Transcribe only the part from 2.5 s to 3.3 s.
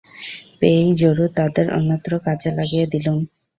লাগিয়ে দিলুম।